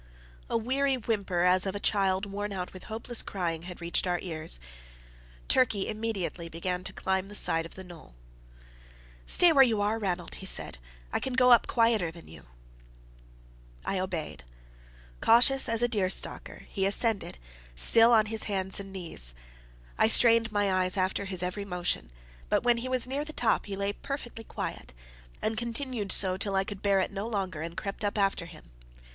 [0.49, 4.17] A weary whimper as of a child worn out with hopeless crying had reached our
[4.23, 4.59] ears.
[5.47, 8.15] Turkey immediately began to climb the side of the knoll.
[9.27, 10.79] "Stay where you are, Ranald," he said.
[11.13, 12.47] "I can go up quieter than you."
[13.85, 14.43] I obeyed.
[15.21, 17.37] Cautious as a deer stalker, he ascended,
[17.75, 19.35] still on his hands and knees.
[19.99, 22.09] I strained my eyes after his every motion.
[22.49, 24.95] But when he was near the top he lay perfectly quiet,
[25.43, 28.71] and continued so till I could bear it no longer, and crept up after him.